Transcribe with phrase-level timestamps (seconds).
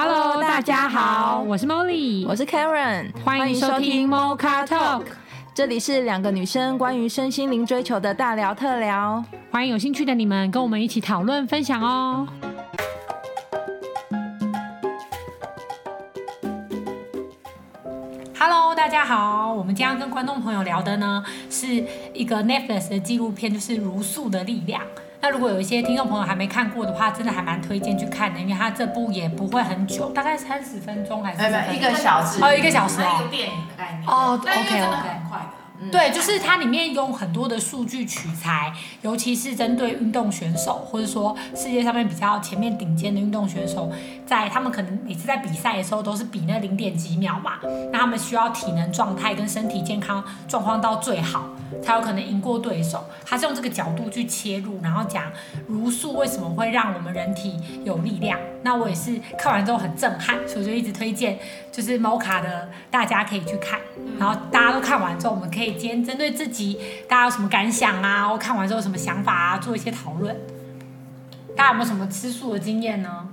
[0.00, 5.02] Hello，大家好，我是 Molly，我是 Karen，欢迎收听 Mocha Talk，
[5.52, 12.28] 这里是两个女生关于身心灵追求的大聊特聊，欢迎有兴趣的你们跟我们一起讨论分享哦。
[18.38, 21.66] Hello，大家好，我们今天要跟观众朋友聊的呢是
[22.14, 24.80] 一个 Netflix 的纪录片，就是《如素的力量》。
[25.20, 31.76] 那如果有一些听众朋友还没看过的话，真的还蛮推荐去看的，因为它这部也不会很久，大概三十分钟还是？
[31.76, 33.18] 一个小时哦，一个小时哦。
[33.20, 35.48] 一个电影的概念哦，OK OK，很快的。
[35.80, 43.88] 嗯、对，就是它里面用很多的数据取材，尤其是针对运动选手，或者说世界上面比较前面顶尖的运动选手，
[44.26, 47.60] 在他们可能每次在比赛的时候都是比那零点几秒嘛，
[47.92, 51.44] 那他们需要体能状态跟身体健康状况到最好，
[51.82, 53.04] 才有可能赢过对手。
[53.24, 55.24] 他是用这个角度去切入，然后讲
[55.66, 58.38] 茹素为什么会让我们人体有力量。
[58.62, 61.38] 那我也是看完之后很震撼，所以我就一直推荐，
[61.70, 63.78] 就是 Mocha 的大家可以去看，
[64.18, 65.68] 然后大家都看完之后，我们可以。
[65.78, 66.78] 今天针对自己，
[67.08, 68.26] 大家有什么感想啊？
[68.26, 69.58] 或看完之后有什么想法啊？
[69.58, 70.36] 做一些讨论。
[71.56, 73.28] 大家有没有什么吃素的经验呢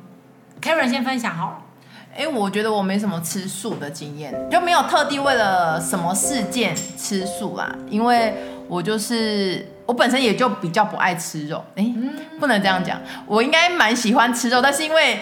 [0.61, 1.64] ？Karen 先分享好了。
[2.15, 7.69] 哎、欸，我觉得我没什么吃素的经验，就没有特地为了什么事件吃素啦。
[7.89, 8.33] 因为
[8.69, 11.61] 我就是我本身也就比较不爱吃肉。
[11.75, 11.85] 哎、
[12.39, 15.19] 不能这样讲，我应该蛮喜欢吃肉，但是因为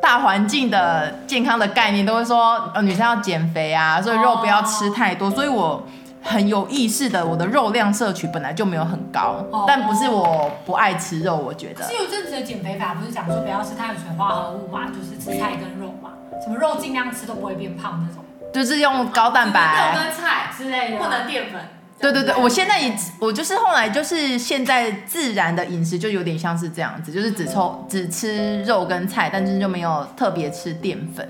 [0.00, 5.82] 大环境的健康的概念都会说，呃，女生要减肥啊，所以肉不要吃太多，哦、所以我。
[6.20, 11.86] 很有意识的，我的肉量摄取本来就没有很高，哦、但不是我不爱吃肉，我觉得。
[11.86, 16.10] 是有阵子的减肥法，不是讲说不要吃碳水化合物嘛，就是吃菜跟肉嘛，
[16.48, 18.24] 什么肉尽量吃都不会变胖那种。
[18.52, 19.92] 就是用高蛋白。
[19.92, 21.60] 肉跟菜之类的，不能淀粉。
[22.00, 31.28] 对对对，我现在也我就是后来就是现在自然的饮食就有点像是这样子，就是只抽只吃肉跟菜，但是就没有特别吃淀粉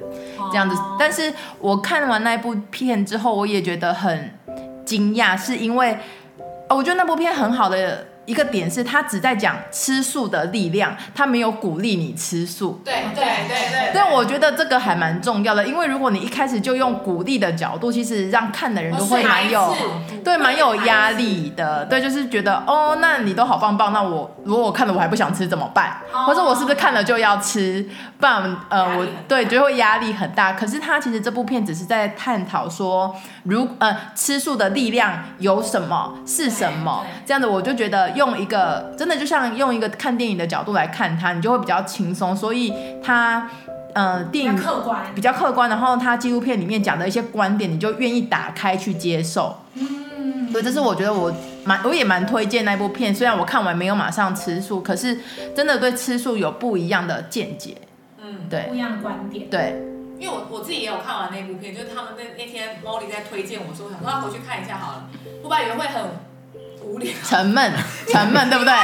[0.50, 0.77] 这样子。
[0.77, 4.33] 哦、但是我看完那部片之后，我也觉得很。
[4.89, 5.98] 惊讶是因为，
[6.70, 12.78] 我觉得那部片很好的一个点是，他只在讲吃素的力量，他没有鼓励你吃素。
[12.84, 13.90] 对对对对。
[13.94, 19.74] 但我觉得这个还蛮重要的，因为如果你一开始就用鼓励的角度，其实让看的人都会蛮有，
[20.22, 21.86] 对，蛮有压力的。
[21.86, 25.96] 对，就是觉得哦，那你都好棒棒，那我如果我看了我还不想吃怎么办？
[26.27, 27.88] 或者我是不是看了就要吃？
[28.20, 30.52] 不然呃，我对就会压力很大。
[30.52, 38.17] 可是他其实这部片只是在探讨说，如呃吃素的力量有什么是什么这样的，我就觉得。
[38.18, 42.36] 用一个真的就像用一个看电影的角度来看它，你就会比较轻松。
[42.36, 43.48] 所以它，
[43.95, 49.56] 呃，电影客观比较客观，然后它纪录片里面讲的一些观点，你就愿意打开去接受。
[49.74, 51.33] 嗯，所以这是我觉得我
[51.64, 53.14] 蛮我也蛮推荐那部片。
[53.14, 55.17] 虽然我看完没有马上吃素，可是
[55.55, 57.77] 真的对吃素有不一样的见解。
[58.20, 59.48] 嗯，对，不一样的观点。
[59.48, 59.80] 对，
[60.18, 65.08] 因为我我自己也有看完那部片，就是他们那那天 Molly 在推荐我说，想说要回去看一下好了。
[65.42, 66.27] 我本来以为会很。
[66.88, 67.72] 无聊，沉闷，
[68.08, 68.74] 沉闷，对不对？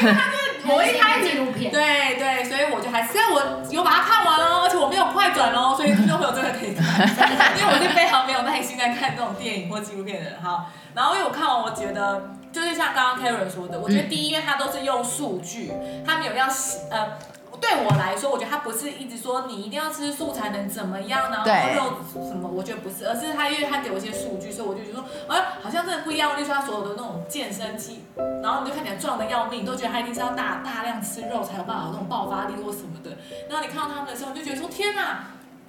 [0.00, 7.08] 因为他是我一开始纪录片，对对，所以我就还是，虽然我有把它看完哦，而且我没有快转哦，所以听众朋友真的可以看，
[7.58, 10.66] 因为我是非常没有耐心在看这种电影或纪录片的人哈。
[10.94, 15.72] 然后因为我看完，我觉得就是像刚刚 Karen 说的，我觉得第一，因为他都是用数据，
[16.06, 16.46] 他没有要
[16.90, 17.18] 呃。
[17.62, 21.42] 对我来说，我觉得他不是一直说你一定要吃素才能怎么样呢？
[21.46, 26.36] 然后肉什么，我觉得不是，而是他因为他给我一些数据，所以我就觉得说，哎，好像真的不一样。
[26.36, 28.04] 例如说他所有的那种健身器，
[28.42, 33.16] 然后你就看起来壮的要命，你都觉得他一定是要大大量吃肉才有办法有那种爆发力或什么的。
[33.48, 35.24] 然后你看到他们的时候，你就觉得说，天哪！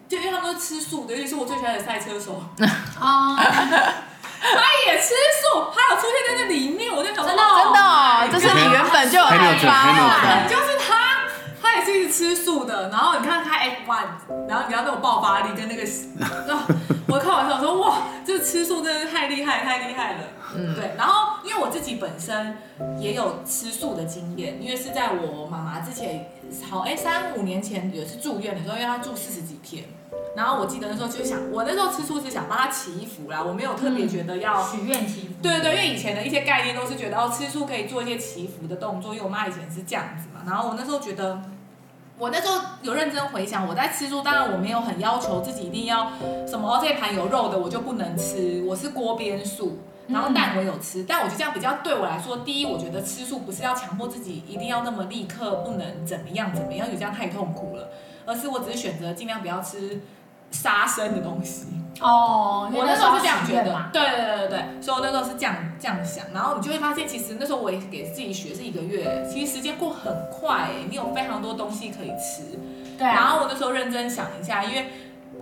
[0.10, 2.44] 就因为他们都是吃素的，尤其是我最喜欢的赛车手，
[3.00, 7.80] 啊， 他也吃素，他有出现在那里面，我就想说，真的，真的，
[8.32, 10.78] 这是你原本就有开发，就是
[11.74, 11.74] 他。
[11.74, 15.84] 他也是一直吃素的，然后你看他 F1，然后你要那种爆发力跟那个，
[17.08, 20.20] 我开玩笑说哇，这吃素真的是太厉害，太厉害了。
[20.56, 20.92] 嗯，对。
[20.96, 22.56] 然后因为我自己本身
[23.00, 26.30] 也有吃素的经验，因为是在我妈妈之前，
[26.70, 29.86] 好哎三五年前也是住院的时候，因为她住四十几天，
[30.36, 35.34] 然后我记得那时候就想，我那时候吃素是想帮她祈福啦，我没有特别觉得要许愿祈福。
[35.42, 41.42] 对对，因为以前的一些概念都是觉得哦，吃素可以做一些祈福的动作，因为我妈以前是这样子嘛，然后我那时候觉得。
[42.20, 46.12] 我那时候有认真回想，我在吃素，当然我没有很要求自己一定要
[46.48, 57.90] 什么，哦，这一盘有肉的我就不能吃，我是锅边素，然后蛋我有吃，嗯、但我觉得这样比较对我来说，第一，我觉得吃素不是要强迫自己一定要那么立刻不能怎么样怎么样，有这样太痛苦了，
[58.26, 60.00] 而是我只是选择尽量不要吃。
[60.54, 61.66] 杀生的东西。
[62.02, 72.58] 哦，我那时候是这样觉得，对对对对对，所以我那时候是这样这样想，然后你就会发现，其实那时候我也给自己学是一个月，其实时间过很快，你有非常多东西可以吃，
[72.98, 73.14] 对啊。
[73.14, 74.88] 然后我那时候认真想一下，因为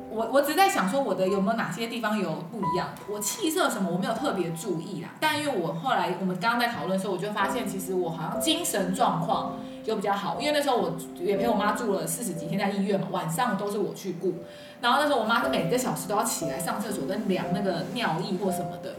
[0.10, 5.10] 我我只在想说我的有没有哪些地方有不一样，我气色什么我没有特别注意啦。
[5.20, 14.36] 但因为我后来我们刚刚在讨论的时候，我就发现其实我好像精神状况就比较好，因为那时候我也陪我妈住了四十几天在医院嘛，晚上都是我去顾。
[14.82, 18.96] 然后那时候我妈是每个小时都要起来上厕所跟量那个尿液或什么的，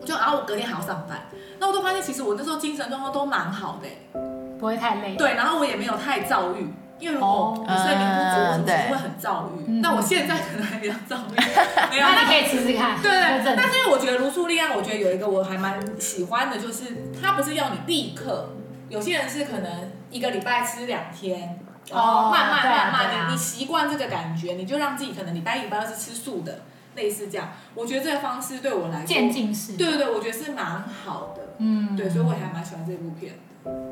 [0.00, 1.22] 我就然后我隔天还要上班，
[1.58, 4.20] 那我都发现其实我那时候精神状况都蛮好的，
[4.58, 5.16] 不会太累。
[5.16, 9.72] 对，然后我也没有太躁郁，因为如果我睡眠不足，我其实会很躁郁。
[9.80, 11.34] 那、嗯、我现在可能还比较躁郁，
[11.90, 13.02] 没有，那你可以试试看。
[13.02, 13.10] 对
[13.42, 16.84] 对，但是我觉得如素力量，我觉得有一个我还蛮喜欢的，就是
[17.20, 18.50] 它不是要你立刻，
[18.88, 21.58] 有些人是可能一个礼拜吃两天。
[21.90, 26.60] 哦，慢慢慢慢，你你习惯这个感觉，你就让自己可能礼拜一、礼拜二是吃素的，
[26.94, 27.48] 类似这样。
[27.74, 30.64] 我觉得这个方式对我来说，渐进式，对对对，我觉得是蛮
[31.04, 31.42] 好的。
[31.58, 33.32] 嗯，对，所以我还蛮喜欢这部片
[33.64, 33.91] 的。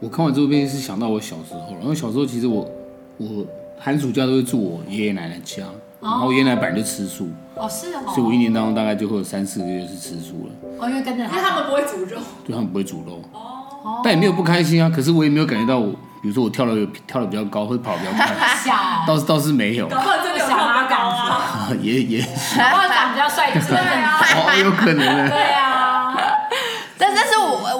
[0.00, 2.68] 我看完这部片是想到我小时候，然后小时候其实我
[3.16, 3.44] 我
[3.78, 5.64] 寒暑假都会住我爷爷奶奶家，
[6.00, 7.28] 然后爷爷奶奶本来就吃素。
[7.54, 8.00] 哦，是哦。
[8.14, 10.70] 所以我一年当中大概就会有三四个月是吃素了。
[10.78, 12.20] 哦，因为跟着他，因为他们不会煮肉。
[12.44, 13.22] 对，他们不会煮肉。
[13.32, 14.00] 哦。
[14.02, 15.94] 但也没有不开心啊，可是我也没有感觉到我。
[16.22, 16.72] 比如说我跳的
[17.06, 18.26] 跳的比较高，或者跑的比较快，
[19.06, 19.86] 倒是倒是没有。
[19.88, 21.68] 搞不好真的有小妈高啊！
[21.82, 22.22] 也也。
[22.22, 23.68] 搞不好长比较帅气。
[23.68, 24.18] 对啊。
[24.18, 25.28] 哦，有可能呢。
[25.28, 25.63] 对啊。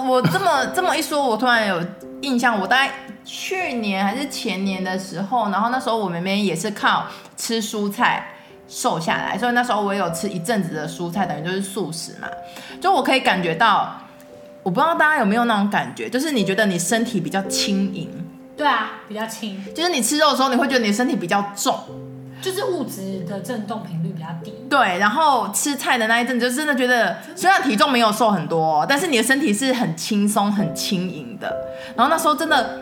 [0.06, 1.82] 我这么这么一说，我突然有
[2.20, 2.92] 印象，我大概
[3.24, 7.04] 去年还是前年的时候，然后那时候我妹妹也是靠
[7.36, 8.28] 吃蔬菜
[8.68, 12.28] 瘦下来，所以那时候我也有吃一阵子的蔬菜，等于就是素食嘛，
[12.80, 13.98] 就我可以感觉到，
[14.62, 18.10] 我不知道大家有没有那种感觉，就是你觉得你身体比较轻盈。
[18.56, 21.76] 对啊，比较轻，就是你吃肉的时候，你会觉得你的身体比较重，
[22.44, 24.52] 就是物质的震动频率比较低。
[24.69, 31.56] 对，然后吃菜的那一阵，就真的觉得虽然体重没有瘦很多，但是你的身体是很轻松、很轻盈的。
[31.96, 32.81] 然后那时候真的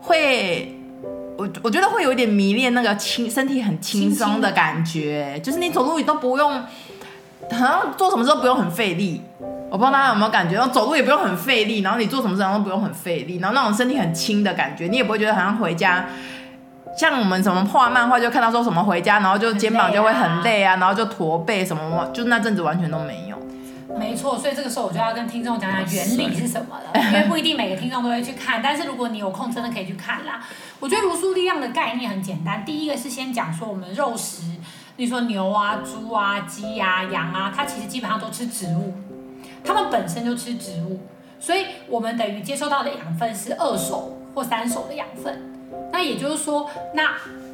[0.00, 0.74] 会，
[1.36, 6.62] 我我觉得会有一点迷恋那个轻身体很轻松的感觉，就是你走路你都不用，
[7.50, 9.20] 好像做什么事都不用很费力。
[9.70, 16.06] 我不知道大家有没有感觉，然后走路也不用很费力，然后你做什么事都不用很费力，然后那种身体很轻的感觉，你也不会觉得好像回家，
[16.96, 23.36] 像我们什么画漫画就看到说什么回家，然后就肩膀就会很累啊，然后就驼背什么，就那阵子完全都没有。
[23.96, 30.40] 没错，所以这个时候我就要跟听众讲讲原理是什么了， 因为不一定每个听众都会去看，但是如果你有空，真的可以去看啦。
[30.80, 34.42] 我觉得茹素力量的概念很简单，第一个是先讲说我们肉食，
[34.96, 38.94] 你说牛啊、猪啊、鸡啊、羊啊，它其实基本上都吃植物。
[39.64, 41.00] 它们本身就吃植物，
[41.38, 45.40] 所以我们等于接收到的养分是二手或三手的养分。
[45.94, 47.12] 那也就是说，那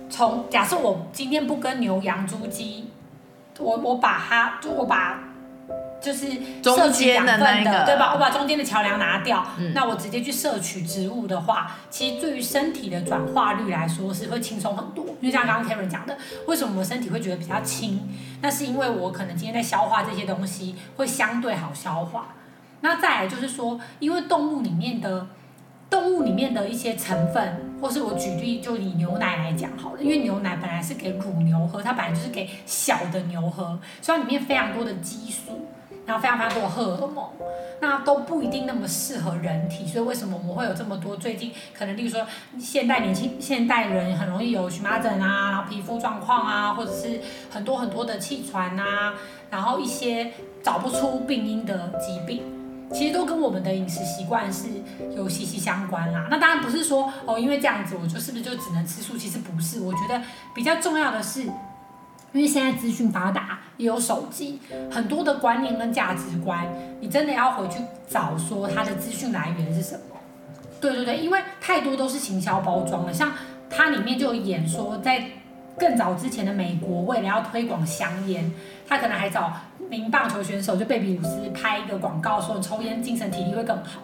[0.09, 2.89] 从假设我今天不跟牛羊猪鸡，
[3.59, 5.19] 我我把它就我把
[6.01, 6.27] 就是
[6.65, 8.15] 摄取养分的，中间的那个，对吧？
[8.15, 15.05] 我把中间的桥梁拿掉，嗯，那我直接去摄取植物的话，其实对于身体的转化率来说是会轻松很多。
[15.23, 16.17] 就像刚刚 Karen 讲的，
[16.47, 18.09] 为什么我身体会觉得比较轻？
[18.41, 22.29] 那是因为我可能今天在消化这些东西会相对好消化。
[22.81, 25.27] 那再来就是说，因为动物里面的
[25.91, 35.67] 动物里面的一些成分，或是我举例就以牛奶来讲好了，因为牛奶本来是给乳牛喝，它本来就是给小的牛喝，所以它里面非常多的激素。
[36.07, 37.25] 然后非常非常多的荷尔蒙，
[37.81, 42.27] 那都不一定那么适合人体，所以为什么我们会有这么多最近可能，例如说
[42.59, 49.15] 现代年轻现代人很容易有荨麻疹啊，然后皮肤状况啊，或者是很多很多的气喘啊，
[49.51, 50.33] 然后一些
[50.65, 52.43] 找不出病因的疾病，
[52.93, 54.69] 其实都跟我们的饮食习惯是
[55.17, 56.29] 有息息相关啦。
[56.31, 59.17] 那当然不是说哦，因为这样子我就是不是就只能吃素？
[59.17, 60.21] 其实不是，我觉得
[60.55, 61.45] 比较重要的是。
[62.33, 66.65] 因为现在资讯发达，也有手机，很多的观念跟价值观，
[67.01, 70.17] 你真的要回去找说它的资讯来源是什么？
[70.81, 73.33] 对对对，因为太多都是行销包装了，像
[73.69, 75.29] 它里面就有演说，在
[75.81, 78.53] 更早之前的美国，为了要推广香烟，
[78.87, 79.53] 他可能还找
[79.89, 84.03] 名棒球选手就贝比鲁斯拍一个广告，说抽烟精神体力会更好，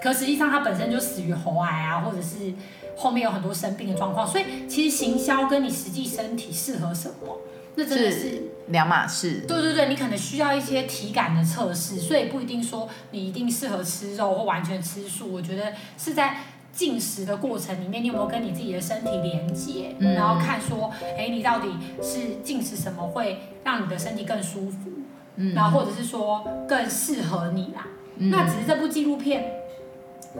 [0.00, 2.54] 可实际上他本身就死于喉癌啊，或者是
[2.96, 7.36] 后面有很多生病的状况，所以其实行销跟你实际身体适合什么？
[7.74, 9.44] 那真的是两码事。
[9.46, 15.32] 对对对，你可能需要一些体感的测试，所以不一定说你一定适合吃肉或完全吃素。
[15.32, 16.38] 我觉得是在
[16.78, 21.68] 进食的过程里面，你有没有跟你自己的身体连接，嗯、然后看说，哎，你到底
[22.00, 24.88] 是进食什么会让你的身体更舒服，
[25.34, 27.84] 嗯、然后或者是说更适合你啦。
[28.18, 29.44] 嗯、那只是这部纪录片，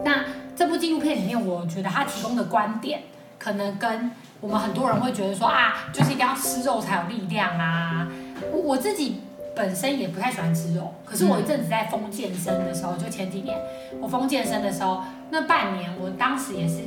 [0.05, 0.23] 那
[0.55, 3.01] 这部纪录片里面，我觉得它提供的观点
[3.37, 4.09] 可能跟。
[4.41, 8.07] 我们很多人会觉得说啊，就是一定要吃肉才有力量啊。
[8.53, 9.19] 我我自己
[9.59, 13.59] 本身也不太喜欢吃肉，可是我一阵子在疯健身的时候，就前几年
[13.99, 16.77] 我疯健身的时候，那半年我当时也是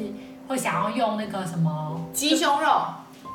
[0.49, 2.83] 会想要用那个什么鸡胸肉。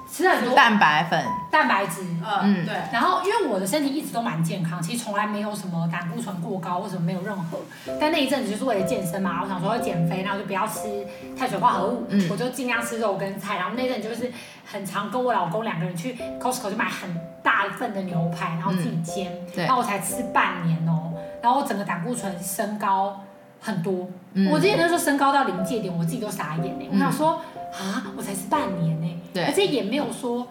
[0.09, 1.21] 吃很多蛋白粉、
[1.51, 2.01] 蛋白质，
[2.41, 2.73] 嗯，对。
[2.91, 7.59] 然后因为我的身体一直都蛮健康，其实从来没有什么胆固醇过高或什么没有任何。
[7.99, 11.05] 但那一阵子就是为了健身嘛，我想说要减肥，然后就不要吃
[11.37, 13.57] 碳水化合物，嗯、我就尽量吃肉跟菜。
[13.57, 14.31] 然后那阵就是
[14.65, 21.11] 很常跟我老公两个人去 Costco 就买很大份的牛排，然后自己煎，嗯、然后我才吃半年哦，
[21.41, 23.21] 然后我整个胆固醇升高
[23.59, 24.07] 很多。
[24.33, 26.87] 嗯、我之前那时候升高到临界点，我自己都傻眼呢。
[26.91, 27.41] 嗯、我想说
[27.77, 29.21] 啊，我才吃半年呢。
[29.33, 30.47] 对而且也没有说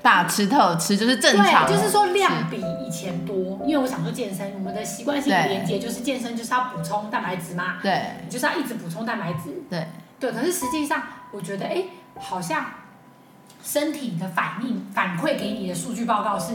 [0.00, 3.34] 大吃特吃，就是正常，对，就是说量比以前多。
[3.66, 9.88] 因为我想说健身，我们的习惯性连接就是健身就是要补充蛋白质嘛，对，你就是要一直补充蛋白质，对，
[10.20, 10.30] 对。
[10.30, 11.84] 可是实际上，我觉得哎，
[12.20, 12.64] 好像
[13.62, 16.54] 身体的反应反馈给你的数据报告是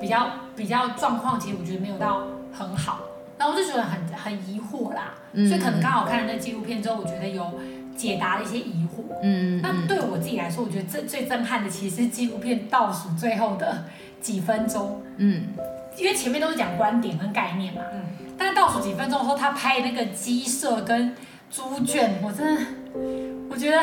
[0.00, 2.22] 比较比较状况，其实我觉得没有到
[2.52, 3.00] 很好。
[3.38, 7.44] 然后我就觉得很很疑惑啦，嗯、所以可能刚好看了那纪录片之后，我觉得有。
[7.96, 9.02] 解答了一些疑惑。
[9.22, 13.84] 嗯，那对我自己来说，我觉得最最震撼的其实是纪录片倒数最后的
[14.20, 15.02] 几分钟。
[15.18, 15.48] 嗯，
[15.96, 17.80] 因为前面都是讲观点跟概念嘛。
[17.92, 18.02] 嗯。
[18.36, 21.14] 但是倒数几分钟的时候，他拍那个鸡舍跟
[21.50, 22.62] 猪圈，我真的，
[23.48, 23.82] 我觉得，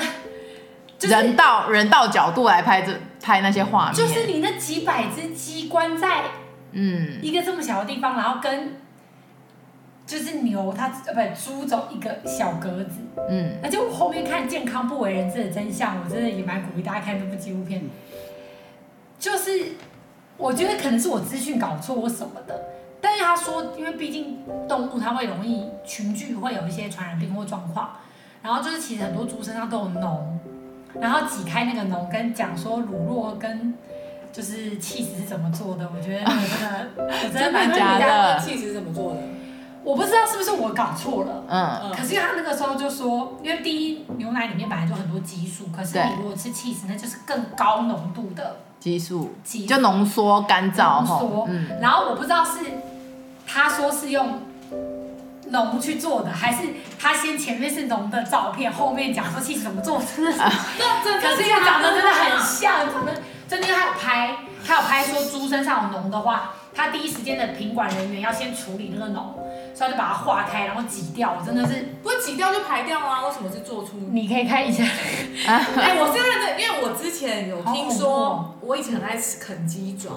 [0.98, 6.24] 就是人道人道角度来拍这拍那些画面，就是你那几百只鸡关在
[6.72, 8.74] 嗯一个这么小的地方，然后跟。
[10.10, 12.96] 就是牛，它呃不猪走一个小格子，
[13.30, 17.84] 嗯，而且我后面看健康不为人知的真相，我真的也蛮鼓励大家看这部纪录片。
[19.20, 19.52] 就是
[20.36, 22.60] 我觉得可能是我资讯搞错或什么的，
[23.00, 27.92] 但是他说，因为毕竟动物它会容易群聚，会有一些传染病或状况，
[28.42, 30.22] 然后就是其实很多猪身上都有脓，
[31.00, 33.76] 然后挤开那个脓跟讲说乳酪跟
[34.34, 39.22] 就是起司是怎么做的，我觉得那个真的，我真的蛮假的，起司是怎么做的？
[39.84, 49.36] 我不知道是不是我搞错了，嗯，可是他那个时候就说，因为第一牛奶里面本来就很多激素，可是你如果吃 cheese，，那就是更高浓度的激素，
[49.68, 52.60] 就浓缩干燥，浓缩，嗯，然后我不知道是
[53.48, 54.42] 他说是用
[55.48, 56.60] 浓去做的，还是
[57.00, 60.32] 他先前面是浓的照片，后面讲说起司怎么做，真的，
[61.22, 64.38] 可是因为长得真的很像，真的，真的他有拍，
[64.70, 69.24] 他有拍说猪身上有脓的话，他第一时间的品管人员要先处理那个脓。
[69.74, 73.26] 所以就把它化开，然后挤掉，真的是不是挤掉就排掉啊？
[73.26, 73.92] 为什么是做出？
[74.12, 74.84] 你可以看一下。
[75.48, 80.12] 哎，我是认真，因为我之前有听说，我以前很爱吃啃鸡爪，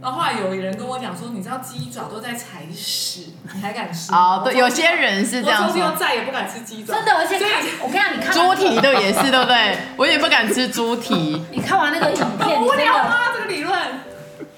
[0.00, 4.12] 然后后来有人跟我讲说，你知道鸡爪都在踩屎，你还敢吃？
[4.12, 5.64] 哦，对，有些人是这样。
[5.64, 6.94] 我从今再也不敢吃鸡爪。
[6.94, 7.36] 真的，而且
[7.82, 9.76] 我跟你讲，你看猪蹄的也是，对不对？
[9.96, 11.42] 我也不敢吃猪蹄。
[11.50, 13.16] 你看完那个影片，无聊吗？
[13.34, 13.78] 这个理论，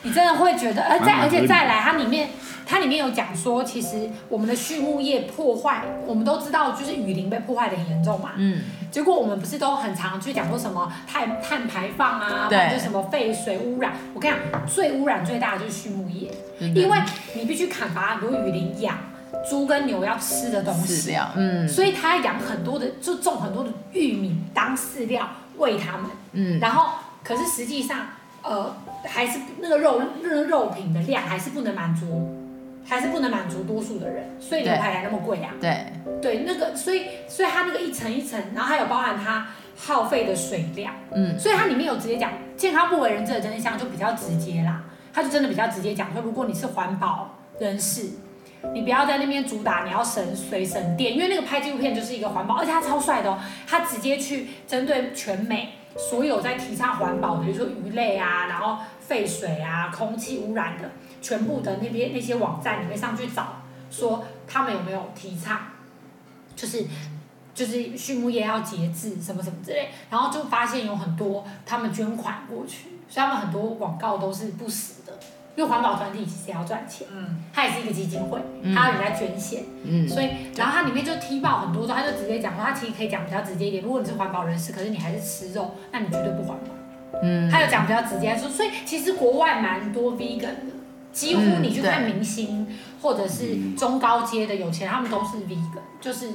[0.03, 2.31] 你真的会觉得，而再而且再来，它里面。
[2.71, 8.33] 它里面有讲说，其实我们的畜牧业破坏，我们都知道，就是雨林被破坏的很严重嘛。
[8.37, 8.63] 嗯。
[8.91, 13.93] 结果我们不是都很常去讲说什么碳碳排放啊，或者什么废水污染。
[14.15, 16.31] 我跟你讲，最污染最大的就是畜牧业，
[16.61, 16.99] 嗯、因为
[17.35, 18.97] 你必须砍伐很多雨林养
[19.49, 21.17] 猪跟牛要吃的东西。
[21.37, 21.69] 嗯。
[21.69, 26.11] 所以他养很多的，就种很多的玉米当饲料喂它们。
[26.33, 26.59] 嗯。
[26.59, 26.93] 然后，
[27.23, 28.07] 可是实际上，
[28.43, 32.38] 呃，还是那个肉那个肉品的量还是不能满足。
[32.89, 35.53] 还是不能满足多数的人，所以牛排才那么贵啊。
[35.61, 35.87] 对
[36.23, 44.83] 对，那个，所以所以它那个一层一层，然后还有包含它耗费的水量，嗯，所以它里面有直接讲健康不为人知的真相，就比较直接啦。
[45.13, 48.11] 它就真的比较直接讲说，如果你是环保人士，
[48.73, 58.79] 你不要在那边主打你要省水省电，因为那个拍纪录片就是一个环保，而且他超帅的哦，他直接去针对全美所有在提倡环保的，比如说鱼类啊，然后
[59.09, 60.89] 废水啊，空气污染的。
[61.21, 65.59] 全部的那边那些网站，你会上去找，说他们有没有提倡，
[66.55, 66.85] 就是
[67.53, 75.13] 就是畜牧业要节制什么什么之类，然后就发现有很多他们捐款过去，所以他们很多广告都是不死的，
[75.57, 78.41] 因为环保团体其实也要赚钱，嗯，它也是一个基金会，
[78.73, 86.78] 它有人在捐献，嗯，所以然后它里面就踢爆很多，他就直接讲说，他其实可以讲比较直接一点，如果你是环保人士，可是你还是吃肉，那你绝对不环保，
[87.23, 90.79] 嗯，他有讲比较直接说，所以其实国外蛮多 vegan 的。
[91.11, 96.29] 几乎你去看明星，嗯、或者是中高阶的有钱人，他们都是 vegan，就是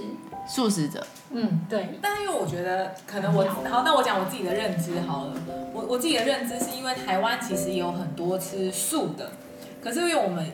[0.46, 1.06] 素食者。
[1.30, 1.88] 嗯，对。
[2.02, 5.34] 但是因为我觉得，可能我好，那我讲我自己的认知好了。
[5.74, 9.32] 我我自己的认知是因为台湾其实也有很多吃素的，
[9.82, 10.46] 可是因为我们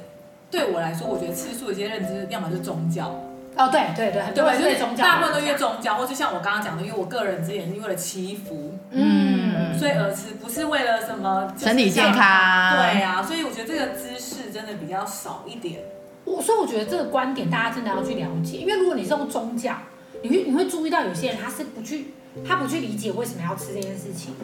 [0.51, 3.07] 对我来说，我觉得吃素的一些认知，要么就是宗教。
[3.55, 8.77] 哦，对对对，对，就是宗教，大部分都因为宗教，或就像我刚刚讲的，因为我个人之前是为了祈福。
[8.91, 9.28] 嗯。
[9.77, 15.81] 所以而吃不是为了什么身体健康，对啊，所以我觉得这个知识真的比较少一点。
[16.25, 19.75] 我所以我觉得这个观点大家真的要去了解，因为如果你是用宗教，
[20.21, 22.13] 你会你会注意到有些人他是不去
[22.47, 24.35] 他不去理解为什么要吃这件事情，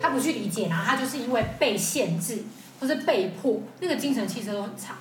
[0.00, 2.44] 他不去理解，然后他就是因为被限制
[2.78, 4.94] 或是被迫，那个精神气色都很差，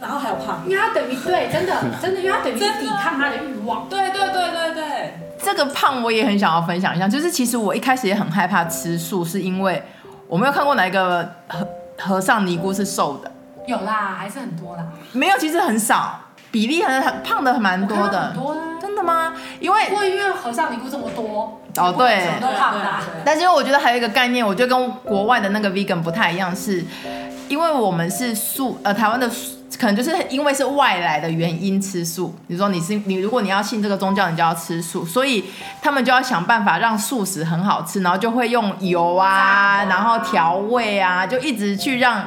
[0.00, 3.88] 然后还有胖，因为他等于对，真的 真的，因为他等于抵抗他的欲望。
[3.88, 9.82] 对对对对对，这个胖我也很想要分享一下，就是其实我一开始也很害怕吃素，是因为
[10.28, 11.66] 我没有看过哪一个和
[11.98, 13.32] 和尚尼姑是瘦的。
[13.66, 14.84] 有啦，还是很多啦。
[15.12, 18.28] 没有，其实很少，比例很很胖的蛮多的。
[18.28, 18.58] 很多啊。
[18.80, 19.32] 真的吗？
[19.58, 22.84] 因为因为和尚尼姑这么多哦，对，都胖的。
[23.24, 26.84] 但是因为我觉得还有一个概念，我觉得跟国外的那个 vegan 不太一样，是
[27.48, 29.28] 因为我们是素，呃，台湾的
[29.78, 32.34] 可能就是因为是外来的原因吃素。
[32.46, 35.44] 你说你是你，如果你要信这个宗教，你就要吃素，所以
[35.82, 42.24] 他们就要想办法让素食很好吃，然后就会用油啊，然后调味啊，就一直去让。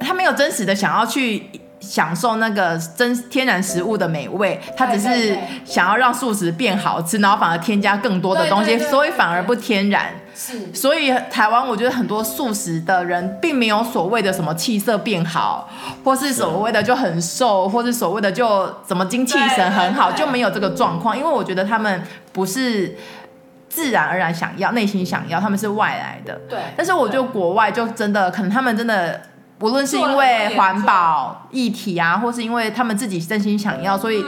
[0.00, 1.42] 他没有真实的想要去
[1.80, 10.06] 享受那个真天然食物的美味，他只是想要让素食变好吃，然后反而添加更多的东西，所以反而不天然。
[10.40, 15.68] 是，所以台湾我觉得很多素食的人并没有所谓的什么气色变好，
[16.04, 21.18] 或是所谓的就很瘦，或是所谓的就怎么精气神很好，就没有这个状况。
[21.18, 22.00] 因为我觉得他们
[22.32, 22.96] 不是
[23.68, 26.40] 自然而然想要，内心想要，他们是外来的。
[26.48, 26.60] 对。
[26.76, 29.20] 但是我觉得国外就真的可能他们真的。
[29.60, 34.24] 无论是因为环保议题啊，或是因为他们自己真心想要，所以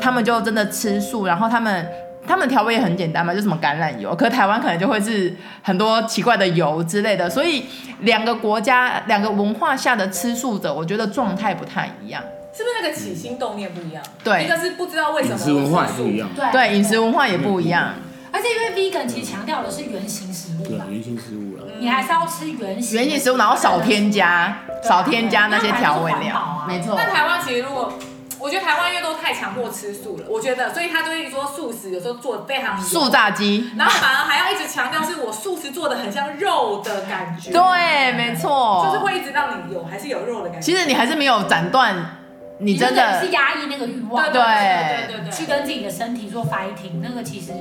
[0.00, 1.24] 他们就真的吃素。
[1.24, 1.88] 然后他们
[2.26, 4.14] 他们调味也很简单嘛，就什么橄榄油。
[4.14, 7.28] 可是台湾可能就会是很多奇怪的油之类的。
[7.28, 7.64] 所以
[8.00, 12.22] 两个国家、两个文化下的吃素者，我觉得状态不太一样。
[12.54, 14.02] 是不是那个起心动念不一样？
[14.22, 15.34] 对，一个是不知道为什么。
[15.34, 16.28] 饮食文化也不一样。
[16.52, 17.94] 对，饮食文化也不一样。
[18.30, 20.64] 而且因为 vegan 其实强调的是原型食物。
[20.64, 21.64] 对，原型食物了。
[21.78, 26.64] 你还是要吃原型原型食物，然后少添加，少添加那些调味料。
[26.68, 26.94] 没错。
[26.96, 27.92] 那台湾其实如果，
[28.42, 37.52] 我觉得台湾因为都太强迫吃素了，我觉得，所以他就会说素食有时候做的非常素炸鸡，然后反而还要一直强调是我素食做的很像肉的感觉。
[37.52, 38.84] 对，没错。
[38.86, 40.66] 就是会一直让你有还是有肉的感觉。
[40.66, 42.18] 其实你还是没有斩断，
[42.58, 47.52] 你真的是压抑那个欲望，对对对对，去跟自己的身体做 fighting，那个其实。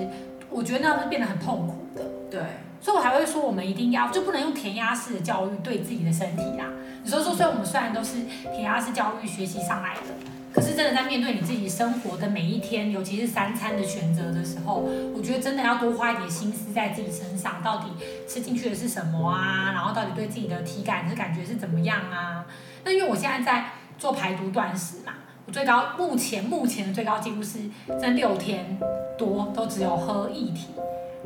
[0.54, 2.42] 我觉得那样是变得很痛苦的，对，
[2.82, 6.66] 所以我才会说，我们一定要就不能用填鸭式的教育对自己的身体啦。
[7.02, 10.14] 你说说，虽然我们虽然都是填鸭式教育学习上来的，
[10.54, 14.84] 可是真的在面对你自己生活的每一天，尤其是三餐的选择的时候，
[15.16, 17.86] 我觉得真的要多花一点心思在自己身上，到底
[18.28, 19.72] 吃进去的是什么啊？
[19.74, 22.46] 然后到底对自己的体感是感觉是怎么样啊？
[22.84, 25.14] 那因为我现在在做排毒断食嘛。
[25.46, 27.60] 我最高目前目前的最高记录是
[28.00, 28.78] 在六天
[29.18, 30.68] 多都只有喝液体，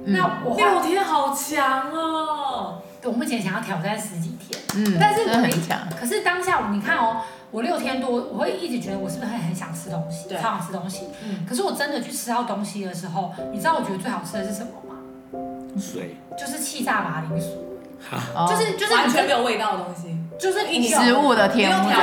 [0.06, 2.82] 嗯、那我六天好强哦！
[3.04, 5.78] 我目前想要挑战十几天，嗯，但是我没强。
[6.00, 7.22] 可是当下你看哦，
[7.56, 11.06] 我六天多，我会一直觉得我是不是很很想吃东西，超想吃东西。
[11.24, 15.80] 嗯，可是我真的去吃到东西的时候，你知道我觉得最好吃的是什么吗？
[15.80, 21.94] 水，就是气炸马铃薯，哈就是就是完全没有味道的东西，就是食物的甜味，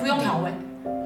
[0.00, 0.52] 不用调味。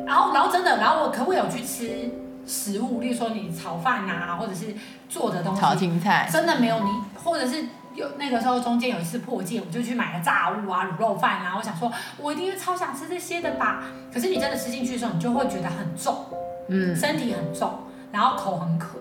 [0.07, 2.11] 然后，然后真的，然后我可不可以有去吃
[2.47, 3.03] 食物？
[3.03, 4.75] 例如说你炒饭啊，或者是
[5.11, 6.91] 做的东西，炒青菜，真的没有你，
[7.23, 7.67] 或者是
[8.01, 11.55] 有那个时候中间有一次破戒，我就去买了炸物啊、卤肉饭啊。
[11.57, 13.85] 我想说，我一定会超想吃这些的吧？
[14.13, 16.25] 可是你真的吃进去的时候，你就会觉得很重，
[16.69, 18.99] 嗯，身体很重，然后口很渴，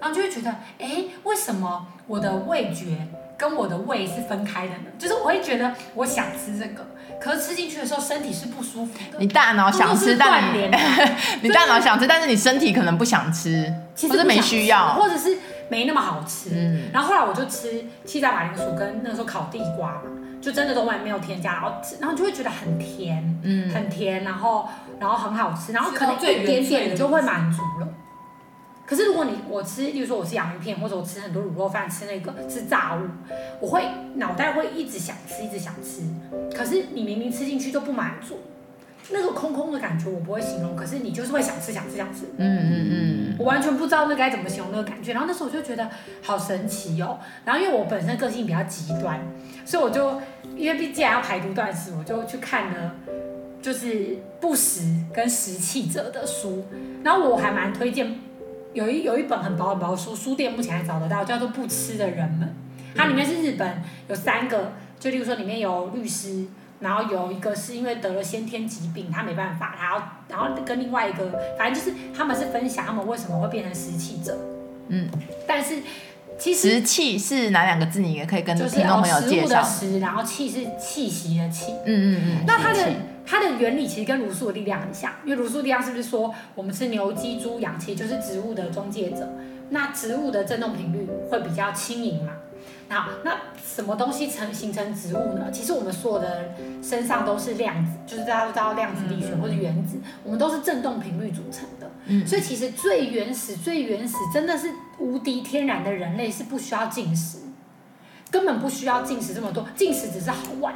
[0.00, 3.06] 然后就会觉得，哎，为什么我的味觉
[3.38, 4.90] 跟我的胃是分开的呢？
[4.98, 6.84] 就是我会觉得我想吃这个。
[7.20, 9.18] 可是吃进去的时候，身体是不舒服的。
[9.20, 10.68] 你大脑想吃，但你
[11.42, 15.38] 你大脑想吃，但是你身体可能不想吃，其实没需要，或者是
[15.72, 16.50] 没那么好吃。
[16.52, 16.90] 嗯。
[16.92, 20.02] 然后后来我就吃七炸马铃薯跟那个时候烤地瓜嘛，
[20.42, 24.68] 就真的都完全没有添加，然后吃，然后就会觉得很甜，嗯，很甜，然后
[25.00, 27.88] 然后很好吃，然后可能一点点你就会满足了。
[28.84, 33.08] 可是如果你我吃，例如说我吃洋芋片，或者我吃很多卤肉饭，吃那个吃炸物，
[33.58, 33.82] 我会
[34.16, 36.02] 脑袋会一直想吃，一直想吃。
[36.54, 38.38] 可是你明明吃进去就不满足，
[39.10, 42.26] 那个空空的感觉我不会形容，可是你就是会想吃，想吃，想吃。
[42.36, 43.36] 嗯嗯嗯。
[43.38, 45.12] 我完全不知道那该怎么形容那个感觉。
[45.12, 45.88] 然后那时候我就觉得
[46.22, 47.18] 好神奇哦。
[47.44, 49.20] 然后因为我本身个性比较极端，
[49.64, 50.20] 所以我就
[50.56, 52.94] 因为既然要排毒断食，我就去看了
[53.60, 56.64] 就是不食跟食气者的书。
[57.02, 58.18] 然后我还蛮推荐。
[58.72, 62.48] 有一有一本很薄很薄的书，书店目前还找得到，叫做《不吃的人们》。
[62.96, 66.46] 它里面是日本有三个，就例如说里面有律师，
[66.82, 74.36] 然后有一个是因为得了先天疾病，他没办法，然后然后跟另外一个，反正就是他们是分享他们为什么会变成食气者。
[74.88, 75.08] 嗯，
[75.46, 75.76] 但是
[76.38, 78.00] 其实食气是哪两个字？
[78.00, 79.46] 你也可以跟听众朋友介绍。
[79.46, 81.72] 食物的食，然后气是气息的气。
[81.86, 82.44] 嗯嗯嗯。
[82.46, 82.88] 那它的。
[83.24, 89.26] 它的原理其实跟茹素的力量很像，因为茹素力量是不是说我们吃牛、鸡、猪、羊，其实就是植物的中介者？
[89.70, 92.32] 那植物的振动频率会比较轻盈嘛。
[92.92, 93.32] 好，那
[93.64, 95.50] 什么东西成形成植物呢？
[95.50, 101.90] 其实我们所有的身上都是量子，就是大家都知道量子力学或者原子，我们都是振动频率组成的。
[102.06, 107.38] 嗯，所以其实最原始、最原始，真的是无敌天然的人类是不需要进食，
[108.30, 110.74] 根本不需要进食这么多，进食只是好玩，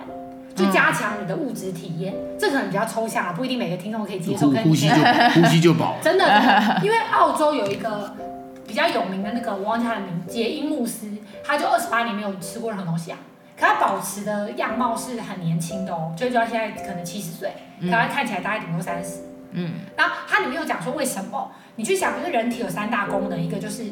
[0.54, 2.14] 就加强你的物质体验。
[2.14, 4.50] 嗯、这可能比较抽象啊，不一定每个听众可以接受。
[4.50, 4.94] 呼吸就
[5.34, 5.96] 呼吸就饱。
[6.02, 8.22] 真的，真的，因为澳洲有一个比
[8.76, 11.10] 较有名的那个，我忘记他的名，杰因牧斯。
[11.44, 13.18] 他就二十八年没有吃过任何东西啊，
[13.56, 19.22] 可他保持的样貌是很年轻的哦，就到现在可能七十岁，可他看起来大概顶多三十。
[19.52, 21.52] 嗯，然后他里面有讲说为什么？
[21.76, 23.84] 你去想，因为人体有三大功能，一个就是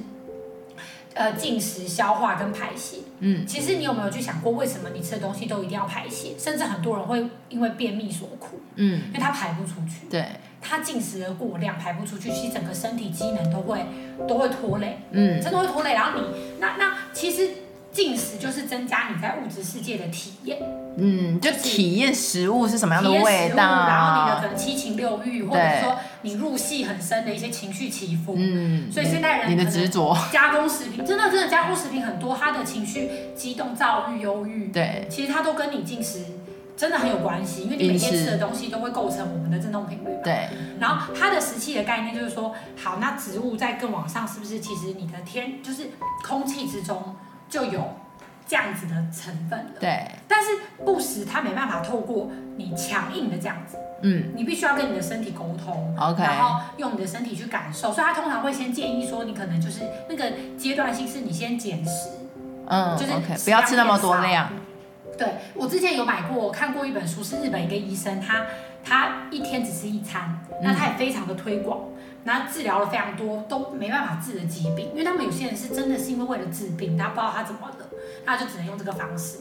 [1.15, 2.99] 呃进食、消化跟排泄。
[3.21, 6.35] 嗯，其实你有没有去想过，为什么你吃的东西都一定要排泄？
[6.37, 8.61] 甚至很多人会因为便秘所苦。
[8.75, 10.07] 嗯，因为他排不出去。
[10.11, 10.27] 对，
[10.67, 13.85] 他进食的过量排不出去，其实整个身体机能都会
[14.27, 14.99] 都会拖累。
[15.11, 15.93] 嗯，真的会拖累。
[15.93, 16.27] 然后你
[16.59, 17.51] 那那其实。
[17.95, 20.59] 进食就是增加你在物质世界的体验，
[20.97, 36.25] 嗯，就体验食物是什么样的味道，然后你的可能七情六欲，或者说你入戏很深的一些情绪起伏，嗯，所以现代人你的执着 加工食品，真的真的加工食品很多，他的情绪激动、躁郁、忧郁，对，其实他都跟你进食
[36.77, 40.49] 真的很有关系，因为你每天吃的东西都会构成我们的振动频率嘛，对，
[40.81, 45.91] 然后它的食气的概念就是说，好，那植物在更往上，是不是其实你的天就是
[46.27, 47.17] 空气之中。
[47.47, 47.95] 就有
[48.49, 49.73] 这样子的成分了。
[49.79, 50.49] 对，但是
[50.85, 57.93] 不食它没办法透过你强硬的这样子，嗯，你必须要跟你的身体沟通，OK，然后用你的身体去感受。
[57.93, 62.09] 所以他通常会先建议说，你可能就是那个阶段性是你先减食，
[62.67, 64.51] 嗯，就是 okay, 不要吃那么多量。
[65.19, 68.47] 对，我之前有买过，我看过一本书，是日本一个医生，他
[68.85, 71.79] 他一天只吃一餐，那他也非常的推广。
[71.79, 71.91] 嗯
[72.25, 77.87] 然后治疗了非常多都没办法治的疾病，因为他们有些人是真的是因为为了治病，他不知道他怎么了，
[78.25, 79.41] 他就只能用这个方式。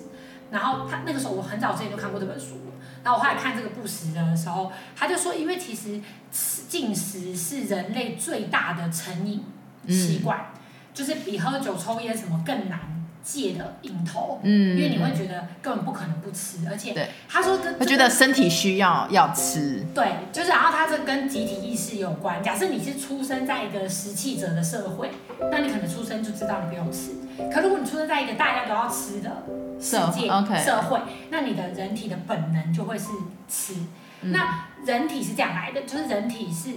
[0.51, 2.57] 然后他那个时候我很早之前就看过这本书，
[3.01, 9.45] 然后我后来看这个不食的时候，他就说，因为其实吃进食是人类最大的成瘾
[9.87, 10.59] 习惯，嗯、
[10.93, 13.02] 就是比喝酒抽烟什么更难。
[13.23, 22.43] 戒的瘾头，嗯，因为你会觉得根本不可能不吃，而且他说这，他觉得身体需要要吃，对，就是然后他这跟集体意识有关。
[22.43, 25.09] 假设你是出生在一个食气者的社会，
[25.49, 27.11] 那你可能出生就知道你不用吃。
[27.51, 29.43] 可如果你出生在一个大家都要吃的
[29.79, 30.27] 世界
[30.63, 30.99] 社会，
[31.31, 33.07] 那你的人体的本能就会是
[33.47, 33.75] 吃。
[34.21, 36.75] 那人体是这样来的，就是人体是，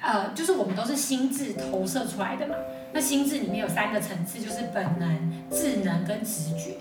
[0.00, 2.54] 呃，就是我们都是心智投射出来的嘛。
[2.92, 6.76] 那心智里面有三个层次，就是本能、智能跟直觉。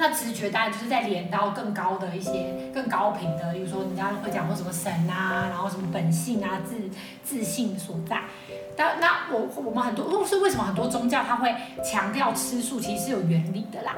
[0.00, 6.76] 那直觉当然就是在连到更高的一些、更高频的，比如说人家会讲过什么神啊，然后什么本性啊、自
[7.24, 8.22] 自信所在。
[8.76, 13.96] 但那我我们很多，是为什么很多宗教它会强调吃素，其实是有原理的啦。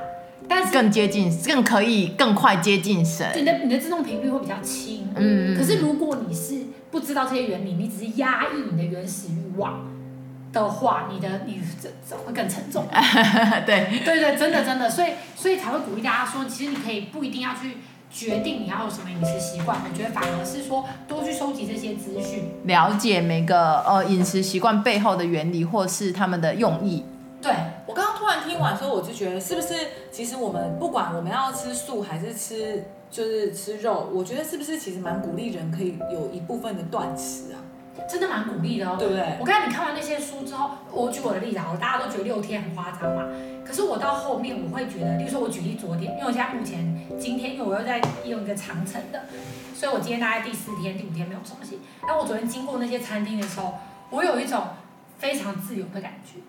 [0.48, 3.30] 但是更接近，更可以更快接近神。
[3.36, 5.06] 你的你的自动频率会比较轻。
[5.14, 5.54] 嗯。
[5.54, 9.86] 可是如果你是不知道这些原理，你只是压抑你的原始欲望。
[10.52, 12.86] 的话，你的你这这会更沉重。
[13.66, 17.78] 对对对，真的真的，所以所以才会鼓励大家说，其实你可以不一定要去
[18.10, 27.04] 决定你要有什么饮食习惯，我觉得反而是说多去收集这些资讯，了解每个呃饮食习惯背后的原理或是他们的用意。
[27.40, 27.52] 对，
[27.86, 29.74] 我刚刚突然听完之后，我就觉得是不是
[30.10, 37.62] 其实我们不管我们要吃素还是吃就是吃肉，我觉得是不是其实蛮鼓励人可以有一部分的断食啊？
[38.08, 39.36] 真的蛮鼓励的哦，对不对？
[39.40, 43.24] 我刚才你看完那些书之后，我举我的例子好了，大家都觉得六天很夸张嘛。
[43.64, 49.24] 可是我到后面我会觉得，例如说我举例昨天，因为我现在目前今天，因为我又在用一个长程的，
[49.74, 51.80] 所以我今天大概第四天、第五天没有东西。
[52.06, 53.74] 那我昨天经过那些餐厅的时候，
[54.10, 54.62] 我有一种
[55.18, 56.40] 非常自由的感觉，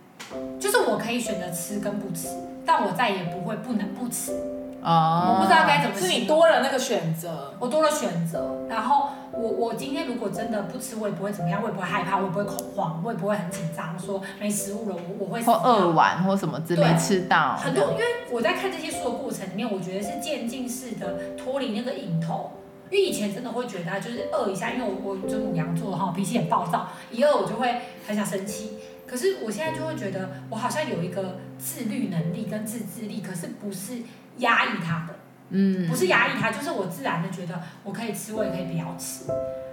[0.60, 2.30] 就是我可以选择吃跟不吃，
[2.66, 4.61] 但我再也不会不能不吃。
[4.84, 5.96] 哦，我不知道该怎么。
[5.96, 9.10] 是你多了那个选择，我多了选择，然后。
[9.34, 17.56] 我我今天如果真的不吃，我也不会怎么样，我也不会害怕，我也不会恐慌，我也不会很紧张，说没食物了，我我会或饿完或什么之类没吃到。
[17.56, 22.52] 很多，因为我在看这些书的过程里面，我觉得是渐进式的脱离那个瘾头。
[22.90, 28.80] 因为以前真的会觉得就是饿一下，因为我我就牡羊座哈，脾气很暴躁，一饿我就会很想生气。
[29.08, 34.04] 可是我现在就会觉得，我好像有一个自律能力跟自制力，可是不是
[34.38, 35.16] 压抑它的。
[35.54, 39.26] 嗯，不是压抑它，就是我自然的觉得我可以吃，我也可以不要吃。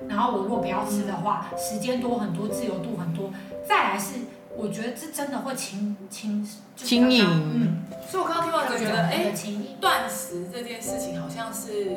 [0.08, 3.30] 然后我如果不要吃的话，时间多很多，自由度很多。
[3.68, 4.14] 再来是，
[4.56, 6.44] 我觉得这真的会轻轻
[6.74, 7.24] 轻盈。
[7.24, 9.32] 嗯，所以我刚刚听完就觉得，哎，
[9.80, 11.96] 断食这件事情好像是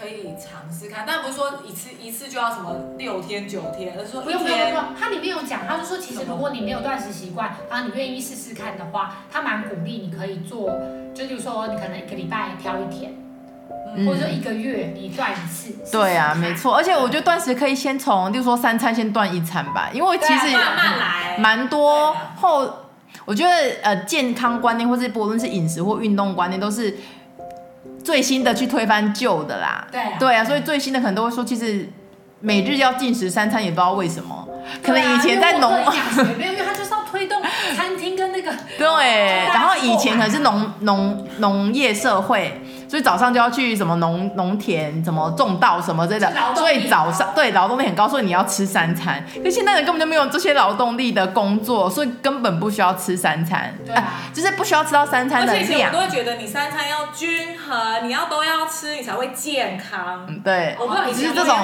[0.00, 4.84] 可以尝试看，但不是说一次一次就要什么六天九天，而是说不用不用不用。
[4.98, 10.70] 他里面有讲，他就说其实如果你没有断食习惯，然后你愿意试试看的话，他蛮鼓励你可以做，
[11.12, 13.12] 就比如说你可能一个礼拜挑一天，
[13.96, 15.74] 嗯、或者说一个月你断一次。
[15.90, 16.76] 对啊，没错。
[16.76, 22.72] 而且我觉得断食可以先从，例如说三餐先断一餐吧，因为其实慢慢来，蛮多后，
[23.24, 26.96] 我觉得呃健康观念，或是不论是饮食或运动观念，都是。
[28.04, 31.88] 最新的去推翻旧的啦，对啊，对啊，所以最新的可能都会说，其实
[32.40, 34.46] 每日要进食三餐，也不知道为什么，啊、
[34.82, 37.42] 可能以前在农，没有，因为他就是要推动
[37.76, 42.60] 餐厅跟那个， 对，然后以前可能是农农农业社会。
[42.88, 49.22] 所以早上就要去什么农农田，什么种稻什么之类的，所以早上对劳动力很高，所以你要吃三餐。
[49.44, 55.64] 可现在人根本就没有这些劳动力的工作，所以根本不需要吃三餐，对啊，啊，就是不需要吃到三餐的量。
[55.64, 60.26] 而且我都会觉得你三餐要均衡，你要都要吃，你才会健康。
[60.42, 61.56] 对，我不知道你是这种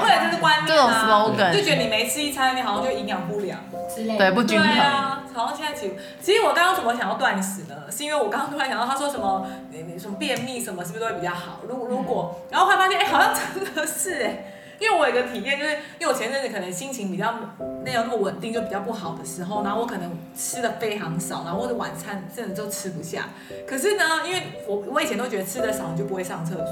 [0.67, 3.59] 这种 slogan，就觉得你没吃一餐，你好像就营养不良
[3.95, 4.69] 之类的，对，不均衡。
[4.69, 7.75] 对啊，好像现在其实，其实我刚刚怎么想要断食呢？
[7.91, 11.61] 是因为我刚刚突然想到，他说什么，你你什么便秘什么，是不是都会比较好？
[11.69, 17.35] 如果如果，然后会发现，哎，好像真的是哎，因为我有一个体验，就是因为我前阵子可能心情比较
[17.85, 23.29] 没有那么稳定，就比较不好的时候，然后我可能吃的非常少，然后我的晚餐真的就吃不下。
[23.67, 26.67] 可是呢，因为我我以前都觉得吃的少你就不会上厕所。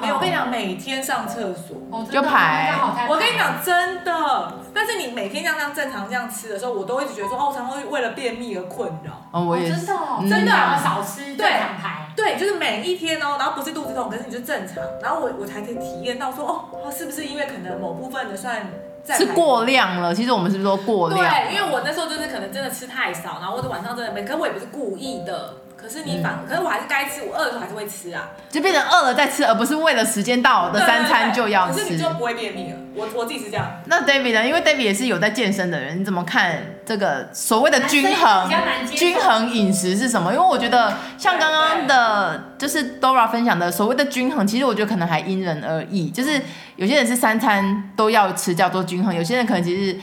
[0.00, 1.76] 没有，我跟你讲，每天上厕所
[2.08, 2.72] 就排。
[3.08, 4.54] 我跟你讲，真的。
[4.72, 9.26] 但是你每天这样这样正常这样吃的时候，我都会一直觉得说，哦，常常会为了便秘而困扰。
[9.32, 9.84] 哦，我也是。
[9.84, 11.97] 真的，真的少吃，对，排。
[12.18, 18.66] 对，就是每一天哦，然后不是肚子痛，可是你就正常，然后我我才可以体验到说，哦，是不是因为可能某部分的算
[19.06, 20.12] 是过量了？
[20.12, 21.20] 其实我们是不是说过量？
[21.20, 25.54] 对，因为我那时候就是可能真的吃太少，然后或者晚上真的没，可我也不是故意的。
[25.80, 31.78] 可是你反，可是我还是该吃，我饿的时候还是会吃啊，就变成饿了再吃，而不是为了时间到的三餐就要吃。
[31.78, 33.80] 可是你就不会便秘了，我我自己是这样。
[33.86, 34.44] 那 David 呢？
[34.44, 38.50] 因为 David 也是有在健身的人，你怎么看这个所谓的均衡？
[38.90, 40.32] 均衡饮食是什么？
[40.32, 46.10] 因为我觉得像刚刚的，就是 Dora 分享的所谓的均衡，其实我觉得可能还因人而异。
[46.10, 46.42] 就是
[46.74, 49.96] 有些人是三餐都要吃，叫做均衡；有些人可能其实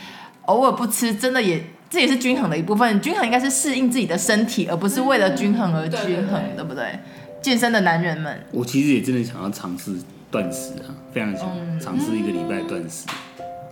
[0.45, 1.61] 偶尔不吃，真的也。
[1.89, 6.99] 这也是均衡的一部分，均衡应该是适应自己的身体，而不是为了均衡而均衡，嗯、对，对，对，对不对？
[7.41, 9.95] 健身的男人们，我其实也真的想要尝试
[10.31, 11.47] 断食啊，非常想
[11.79, 13.05] 尝试一个礼拜断食。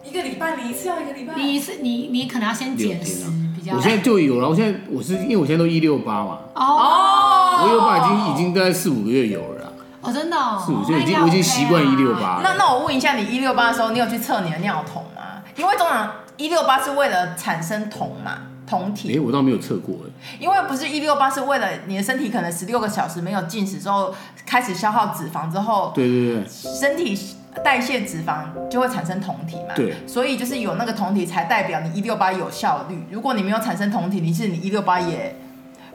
[0.05, 1.33] 一个礼拜你一次要一个礼拜？
[1.35, 3.75] 你一次你你可能要先减食，比较。
[3.75, 6.39] 我现在就有了，我现在我是因为我现在都一六八嘛。
[6.53, 7.63] 哦。
[7.63, 9.69] 我一六八已经已经大概四五个月有了啦。
[10.01, 10.61] 哦，真的、哦。
[10.63, 12.41] 四五个月已经我已经习惯一六八。
[12.43, 15.41] 那那我问一下，你一六八的时候，你有去测你的尿桶吗？
[15.57, 16.11] 因为通常。
[16.37, 19.15] 一六八是为了产生酮嘛，酮体。
[19.15, 20.37] 哎，我倒没有测过哎。
[20.39, 24.13] 因为不是一六八是为了你的身体可能十六个小时没有进食之后，
[24.45, 29.73] 开始消耗脂肪之后，对对对，身体代谢脂肪就会产生酮体嘛。
[29.75, 29.93] 对。
[30.07, 33.05] 所以就是有那个酮体才代表你一六八有效率。
[33.11, 35.35] 如果你没有产生酮体，你是你一六八也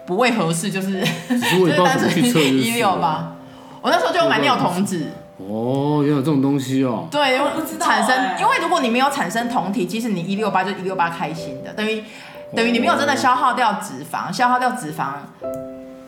[0.06, 3.34] 不为合适，就是 就是单纯一六八。
[3.80, 5.08] 我那时候就有买尿酮纸。
[5.38, 7.06] 哦，原来有这种东西哦。
[7.10, 12.02] 对，因为产生，因为如果你没有产生酮体，即使你一六八就一六八开心的，等于
[12.56, 15.12] 等于你没有真的消耗掉脂肪，消耗掉脂肪，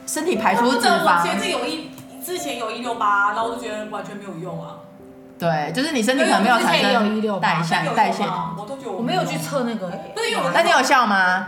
[0.06, 1.22] 身体排出脂肪。
[1.22, 1.90] 前有一
[2.24, 4.76] 之前有一六八，然后我就觉得完全没有用啊。
[5.38, 8.24] 对，就是你身体可能没有产生代谢代谢。
[8.24, 9.90] 我都觉得我没有去测那个，
[10.52, 11.46] 那你有效吗？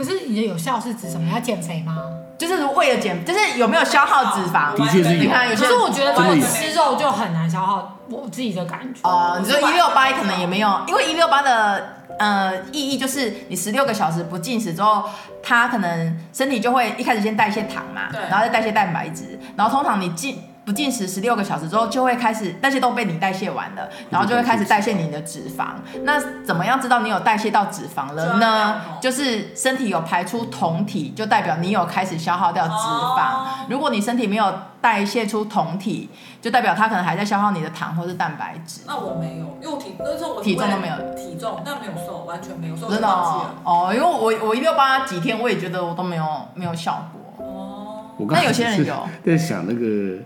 [0.00, 1.30] 可是你的有效是指什么？
[1.30, 1.94] 要减肥吗？
[2.38, 4.74] 就是为了减，就是有没有消耗脂肪？
[4.74, 5.22] 的确是有。
[5.24, 9.06] 你看，有些，可是我觉得如果吃肉就很难消耗，我自己的感觉。
[9.06, 15.04] 哦，你说一六八可能也没有，因为一六八的呃意义就是你十六个小时不进食之后，
[15.42, 20.42] 它可能身体就会一开始先代谢糖嘛，然后再代谢蛋白质，然后通常你进。
[20.70, 25.70] 不进食十六个小时之后，就会开始那些都被你代谢完了，然后就会开始代谢你的脂肪。
[26.04, 28.80] 那怎么样知道你有代谢到脂肪了呢？
[29.00, 33.48] 就是身体有排出酮体，就代表你有开始消耗掉脂肪。
[33.68, 36.08] 如果你身体没有代谢出酮体，
[36.40, 38.82] 就代表它可能还在消耗你的糖或是蛋白质。
[38.86, 42.88] 那我没有，因为我体那时候我体重都没有，体重但没有瘦，完全没有瘦。
[42.88, 47.44] 真的哦，哦，因为我我一六八几天，我也觉得我都没有没有效果。
[47.44, 48.94] 哦，那有些人有
[49.26, 50.22] 在想那个。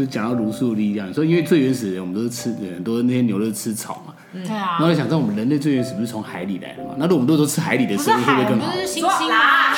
[0.00, 4.14] 就讲到茹素力量，所以因为最原始的人，我们都是吃很多那些牛都是吃草嘛。
[4.32, 4.78] 对啊。
[4.78, 6.94] 然后想，在我们人类最原始不是从海里来的嘛？
[6.96, 8.72] 那如果我们都都吃海里的食物，会不会更好？
[8.72, 9.74] 不是星星啊！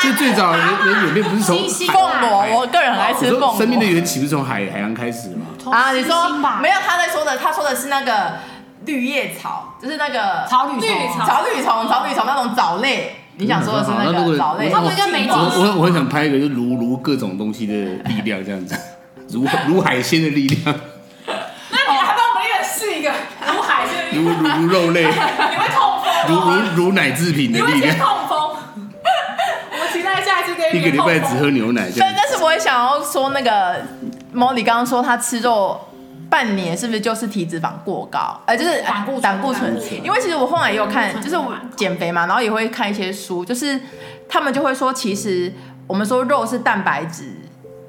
[0.00, 3.56] 就最早人人演变不是从凤螺，我个人很爱吃凤螺。
[3.58, 5.46] 生命的缘起不是从海海洋开始的吗？
[5.76, 6.28] 啊，你说
[6.60, 6.74] 没有？
[6.86, 8.34] 他在说的，他说的是那个
[8.86, 10.88] 绿叶草，就是那个草履虫、
[11.26, 13.16] 草履虫、草履虫那种藻类。
[13.40, 14.68] 你想说的是那个藻类？
[14.68, 14.78] 我
[15.56, 18.74] 我我很想拍一个，就如如各种东西的力量这样子。
[19.30, 20.64] 如 如海鲜的力量。
[21.70, 23.10] 那你还帮我们也试一个
[23.52, 25.04] 如海鲜如如肉类。
[25.06, 27.96] 你会痛风如如如奶制品的力量。
[27.96, 28.38] 痛风。
[29.80, 33.80] 我期待下一次可以一个礼拜只喝牛奶对但是我也想要说那个
[34.34, 35.80] molly 刚刚说他吃肉
[36.28, 38.38] 半年是不是就是体脂肪过高？
[38.46, 41.36] 哎就是胆固胆固醇因为其实我后来也有看就是
[41.76, 43.80] 减肥嘛然后也会看一些书就是
[44.28, 45.52] 他们就会说其实
[45.86, 47.34] 我们说肉是蛋白质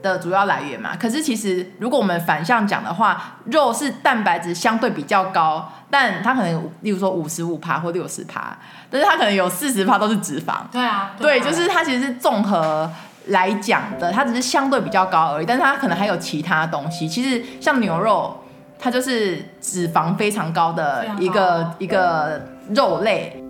[0.01, 8.57] 的主要来源嘛，可是其实如果我们反向讲的话，肉是蛋白质相对比较高，但它可能例如说五十五趴或六十趴，
[8.89, 10.55] 但是它可能有四十趴都是脂肪。
[10.71, 12.89] 对啊，对，就是它其实是综合
[13.27, 17.07] 来讲的，它只是相对比较高而已，但是它可能还有其他东西。
[17.07, 18.43] 其实像牛肉，
[18.79, 23.43] 它就是脂肪非常高的一个一个肉类。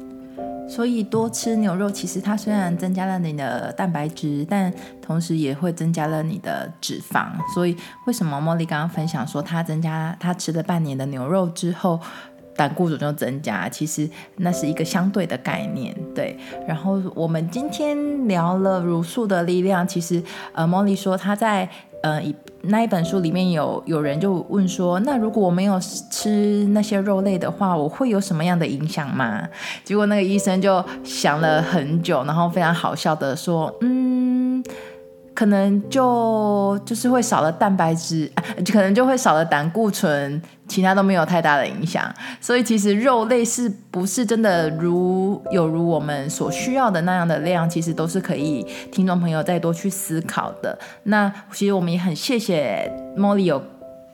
[0.69, 7.29] 所以多吃牛肉，其实它虽然增加了你的蛋白质，但同时也会增加了你的脂肪。
[7.53, 11.99] 所以为什么茉莉刚刚分享说她增加，她吃了半年的牛肉之后，
[12.55, 13.67] 胆固醇就增加？
[13.67, 16.37] 其实那是一个相对的概念，对。
[16.67, 21.67] 然后我们今天聊了乳素的力量，其实呃，茉莉说她在。
[22.01, 29.47] 呃，一那一本书里面有有人就问说，那如果我没有吃那些肉类的话，我会有什么样的影响吗？
[29.83, 34.63] 结果那个医生就想了很久，然后非常好笑的说，嗯。
[35.39, 38.29] 可能就就是会少了蛋白质，
[38.73, 42.13] 可能就会少了胆固醇，其他都没有太大的影响。
[42.41, 50.77] 所以其实肉类是不是真的如有如我们所需要的那样的量，其实都是可以听众朋友再多去思考的。
[51.03, 53.63] 那其实我们也很谢谢 Molly 有。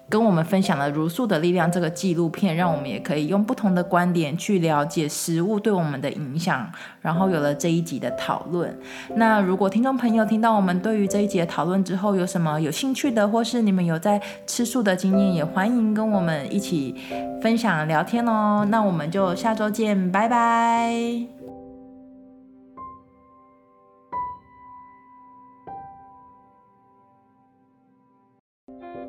[0.08, 6.70] 跟我们分享了《茹素的力量》这个纪录片，让我们也可以用不同的观点去了解食物对我们的影响，
[7.02, 8.78] 然后有了这一集的讨论。
[9.16, 16.96] 那如果听众朋友听到我们对于这一集的讨论之后，有什么有兴趣的，或是你们有在吃素的经验，也欢迎跟我们一起
[17.42, 18.66] 分享聊天哦。
[18.70, 21.35] 那我们就下周见，拜拜。